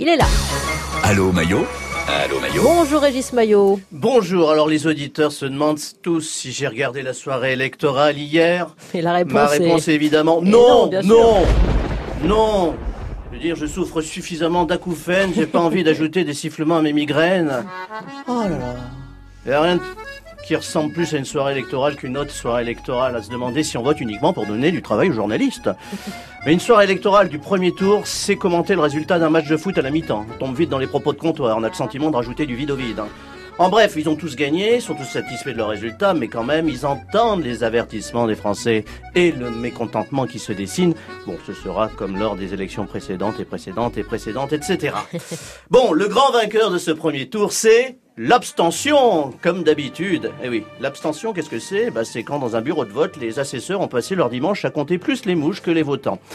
Il 0.00 0.08
est 0.08 0.16
là. 0.16 0.24
Allô 1.02 1.30
Maillot 1.30 1.66
Allô 2.08 2.40
Maillot 2.40 2.62
Bonjour 2.62 3.02
Régis 3.02 3.34
Maillot. 3.34 3.78
Bonjour, 3.92 4.50
alors 4.50 4.66
les 4.66 4.86
auditeurs 4.86 5.30
se 5.30 5.44
demandent 5.44 5.78
tous 6.00 6.22
si 6.22 6.52
j'ai 6.52 6.66
regardé 6.66 7.02
la 7.02 7.12
soirée 7.12 7.52
électorale 7.52 8.16
hier. 8.16 8.74
Et 8.94 9.02
la 9.02 9.12
réponse, 9.12 9.34
Ma 9.34 9.46
réponse 9.46 9.88
est, 9.88 9.94
évidemment 9.94 10.40
non, 10.40 10.90
non, 10.90 11.02
non, 11.04 11.46
non. 12.24 12.74
Je 13.26 13.36
veux 13.36 13.42
dire, 13.42 13.56
je 13.56 13.66
souffre 13.66 14.00
suffisamment 14.00 14.64
d'acouphènes, 14.64 15.32
j'ai 15.36 15.44
pas 15.44 15.60
envie 15.60 15.84
d'ajouter 15.84 16.24
des 16.24 16.32
sifflements 16.32 16.78
à 16.78 16.82
mes 16.82 16.94
migraines. 16.94 17.66
Oh 18.26 18.44
là 18.44 18.48
là. 18.48 18.76
Il 19.44 19.50
y 19.50 19.52
a 19.52 19.60
rien 19.60 19.78
qui 20.50 20.56
ressemble 20.56 20.92
plus 20.92 21.14
à 21.14 21.16
une 21.16 21.24
soirée 21.24 21.52
électorale 21.52 21.94
qu'une 21.94 22.18
autre 22.18 22.32
soirée 22.32 22.62
électorale, 22.62 23.14
à 23.14 23.22
se 23.22 23.30
demander 23.30 23.62
si 23.62 23.78
on 23.78 23.84
vote 23.84 24.00
uniquement 24.00 24.32
pour 24.32 24.46
donner 24.46 24.72
du 24.72 24.82
travail 24.82 25.08
aux 25.10 25.12
journalistes. 25.12 25.70
Mais 26.44 26.52
une 26.52 26.58
soirée 26.58 26.86
électorale 26.86 27.28
du 27.28 27.38
premier 27.38 27.70
tour, 27.70 28.04
c'est 28.04 28.34
commenter 28.34 28.74
le 28.74 28.80
résultat 28.80 29.20
d'un 29.20 29.30
match 29.30 29.46
de 29.46 29.56
foot 29.56 29.78
à 29.78 29.82
la 29.82 29.90
mi-temps. 29.90 30.26
On 30.28 30.38
tombe 30.38 30.56
vite 30.56 30.68
dans 30.68 30.78
les 30.80 30.88
propos 30.88 31.12
de 31.12 31.20
comptoir, 31.20 31.56
on 31.56 31.62
a 31.62 31.68
le 31.68 31.74
sentiment 31.74 32.10
de 32.10 32.16
rajouter 32.16 32.46
du 32.46 32.56
vide 32.56 32.72
au 32.72 32.74
vide. 32.74 32.98
hein. 32.98 33.06
En 33.60 33.68
bref, 33.68 33.92
ils 33.96 34.08
ont 34.08 34.16
tous 34.16 34.34
gagné, 34.34 34.80
sont 34.80 34.94
tous 34.94 35.04
satisfaits 35.04 35.50
de 35.50 35.58
leur 35.58 35.68
résultat, 35.68 36.14
mais 36.14 36.26
quand 36.26 36.42
même, 36.42 36.68
ils 36.68 36.84
entendent 36.84 37.44
les 37.44 37.62
avertissements 37.62 38.26
des 38.26 38.34
Français 38.34 38.84
et 39.14 39.30
le 39.30 39.50
mécontentement 39.52 40.26
qui 40.26 40.40
se 40.40 40.52
dessine. 40.52 40.94
Bon, 41.26 41.36
ce 41.46 41.52
sera 41.52 41.88
comme 41.88 42.18
lors 42.18 42.34
des 42.34 42.54
élections 42.54 42.86
précédentes 42.86 43.38
et 43.38 43.44
précédentes 43.44 43.98
et 43.98 44.02
précédentes, 44.02 44.52
etc. 44.52 44.96
Bon, 45.70 45.92
le 45.92 46.08
grand 46.08 46.32
vainqueur 46.32 46.72
de 46.72 46.78
ce 46.78 46.90
premier 46.90 47.28
tour, 47.28 47.52
c'est 47.52 47.98
l'abstention, 48.22 49.32
comme 49.40 49.62
d'habitude. 49.62 50.30
Eh 50.44 50.50
oui, 50.50 50.64
l'abstention, 50.78 51.32
qu'est-ce 51.32 51.48
que 51.48 51.58
c'est? 51.58 51.90
Bah, 51.90 52.04
C'est 52.04 52.22
quand 52.22 52.38
dans 52.38 52.54
un 52.54 52.60
bureau 52.60 52.84
de 52.84 52.92
vote, 52.92 53.16
les 53.16 53.38
assesseurs 53.38 53.80
ont 53.80 53.88
passé 53.88 54.14
leur 54.14 54.28
dimanche 54.28 54.62
à 54.66 54.70
compter 54.70 54.98
plus 54.98 55.24
les 55.24 55.34
mouches 55.34 55.62
que 55.62 55.70
les 55.70 55.82
votants. 55.82 56.18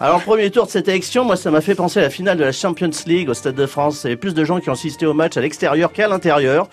Alors, 0.00 0.22
premier 0.22 0.52
tour 0.52 0.66
de 0.66 0.70
cette 0.70 0.86
élection, 0.86 1.24
moi, 1.24 1.34
ça 1.34 1.50
m'a 1.50 1.60
fait 1.60 1.74
penser 1.74 1.98
à 1.98 2.02
la 2.02 2.10
finale 2.10 2.38
de 2.38 2.44
la 2.44 2.52
Champions 2.52 2.90
League 3.06 3.28
au 3.28 3.34
Stade 3.34 3.56
de 3.56 3.66
France. 3.66 4.02
Il 4.04 4.06
y 4.06 4.10
avait 4.10 4.16
plus 4.16 4.34
de 4.34 4.44
gens 4.44 4.60
qui 4.60 4.70
ont 4.70 4.74
assisté 4.74 5.04
au 5.04 5.14
match 5.14 5.36
à 5.36 5.40
l'extérieur 5.40 5.92
qu'à 5.92 6.06
l'intérieur. 6.06 6.68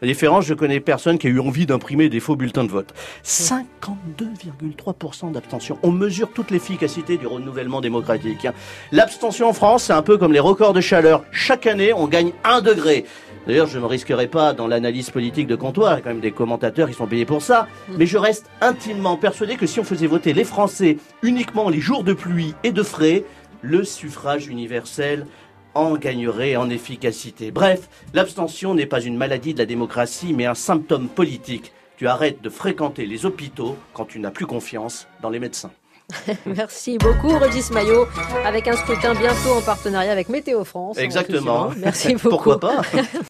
La 0.00 0.08
différence, 0.08 0.46
je 0.46 0.54
connais 0.54 0.80
personne 0.80 1.18
qui 1.18 1.26
a 1.26 1.30
eu 1.30 1.40
envie 1.40 1.66
d'imprimer 1.66 2.08
des 2.08 2.20
faux 2.20 2.36
bulletins 2.36 2.64
de 2.64 2.70
vote. 2.70 2.94
52,3% 3.22 5.32
d'abstention. 5.32 5.78
On 5.82 5.90
mesure 5.90 6.30
toute 6.32 6.50
l'efficacité 6.50 7.18
du 7.18 7.26
renouvellement 7.26 7.82
démocratique. 7.82 8.46
hein. 8.46 8.54
L'abstention 8.92 9.50
en 9.50 9.52
France, 9.52 9.82
c'est 9.84 9.92
un 9.92 10.00
peu 10.00 10.16
comme 10.16 10.32
les 10.32 10.40
records 10.40 10.72
de 10.72 10.80
chaleur. 10.80 11.22
Chaque 11.32 11.66
année, 11.66 11.92
on 11.92 12.08
gagne 12.08 12.32
un 12.44 12.62
degré. 12.62 13.04
D'ailleurs, 13.46 13.66
je 13.66 13.78
ne 13.78 13.82
me 13.82 13.86
risquerai 13.86 14.26
pas 14.26 14.52
dans 14.52 14.66
l'analyse 14.66 15.10
politique 15.10 15.46
de 15.46 15.56
comptoir, 15.56 15.92
il 15.92 15.96
y 15.96 15.98
a 15.98 16.02
quand 16.02 16.10
même 16.10 16.20
des 16.20 16.30
commentateurs 16.30 16.88
qui 16.88 16.94
sont 16.94 17.06
payés 17.06 17.24
pour 17.24 17.42
ça, 17.42 17.68
mais 17.96 18.06
je 18.06 18.18
reste 18.18 18.50
intimement 18.60 19.16
persuadé 19.16 19.56
que 19.56 19.66
si 19.66 19.80
on 19.80 19.84
faisait 19.84 20.06
voter 20.06 20.32
les 20.32 20.44
Français 20.44 20.98
uniquement 21.22 21.68
les 21.68 21.80
jours 21.80 22.04
de 22.04 22.12
pluie 22.12 22.54
et 22.64 22.72
de 22.72 22.82
frais, 22.82 23.24
le 23.62 23.84
suffrage 23.84 24.46
universel 24.46 25.26
en 25.74 25.96
gagnerait 25.96 26.56
en 26.56 26.68
efficacité. 26.68 27.50
Bref, 27.50 27.88
l'abstention 28.14 28.74
n'est 28.74 28.86
pas 28.86 29.00
une 29.00 29.16
maladie 29.16 29.54
de 29.54 29.58
la 29.58 29.66
démocratie, 29.66 30.32
mais 30.34 30.46
un 30.46 30.54
symptôme 30.54 31.08
politique. 31.08 31.72
Tu 31.96 32.08
arrêtes 32.08 32.42
de 32.42 32.50
fréquenter 32.50 33.06
les 33.06 33.26
hôpitaux 33.26 33.76
quand 33.92 34.04
tu 34.04 34.20
n'as 34.20 34.30
plus 34.30 34.46
confiance 34.46 35.06
dans 35.22 35.30
les 35.30 35.38
médecins. 35.38 35.70
Merci 36.46 36.98
beaucoup 36.98 37.36
Régis 37.38 37.70
Maillot, 37.70 38.06
avec 38.44 38.68
un 38.68 38.76
scrutin 38.76 39.14
bientôt 39.14 39.52
en 39.56 39.60
partenariat 39.60 40.10
avec 40.10 40.28
Météo 40.28 40.64
France. 40.64 40.98
Exactement. 40.98 41.70
Merci 41.76 42.14
beaucoup. 42.14 42.28
Pourquoi 42.30 42.60
pas 42.60 42.82